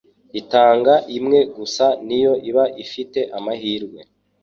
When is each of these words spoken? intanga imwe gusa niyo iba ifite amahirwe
intanga 0.39 0.93
imwe 1.17 1.39
gusa 1.57 1.85
niyo 2.07 2.33
iba 2.49 2.65
ifite 2.83 3.19
amahirwe 3.37 3.99